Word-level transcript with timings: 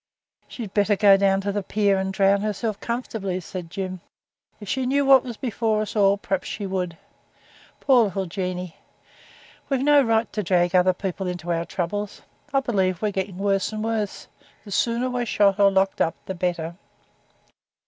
'She'd 0.47 0.73
better 0.73 0.95
go 0.95 1.15
down 1.15 1.41
to 1.41 1.51
the 1.51 1.61
pier 1.61 1.99
and 1.99 2.11
drown 2.11 2.41
herself 2.41 2.79
comfortably,' 2.79 3.39
said 3.39 3.69
Jim. 3.69 4.01
'If 4.59 4.67
she 4.67 4.87
knew 4.87 5.05
what 5.05 5.23
was 5.23 5.37
before 5.37 5.83
us 5.83 5.95
all, 5.95 6.17
perhaps 6.17 6.47
she 6.47 6.65
would. 6.65 6.97
Poor 7.79 8.05
little 8.05 8.25
Jeanie! 8.25 8.77
We'd 9.69 9.83
no 9.83 10.01
right 10.01 10.33
to 10.33 10.41
drag 10.41 10.73
other 10.75 10.93
people 10.93 11.27
into 11.27 11.51
our 11.53 11.65
troubles. 11.65 12.23
I 12.51 12.61
believe 12.61 13.03
we're 13.03 13.11
getting 13.11 13.37
worse 13.37 13.71
and 13.71 13.83
worse. 13.83 14.27
The 14.65 14.71
sooner 14.71 15.07
we're 15.07 15.27
shot 15.27 15.59
or 15.59 15.69
locked 15.69 16.01
up 16.01 16.15
the 16.25 16.33
better.' 16.33 16.75